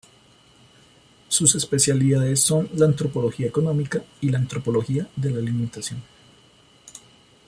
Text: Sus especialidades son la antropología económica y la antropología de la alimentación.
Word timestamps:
Sus 1.27 1.53
especialidades 1.53 2.39
son 2.39 2.67
la 2.73 2.85
antropología 2.85 3.45
económica 3.45 4.01
y 4.19 4.29
la 4.29 4.39
antropología 4.39 5.07
de 5.15 5.29
la 5.29 5.37
alimentación. 5.37 6.01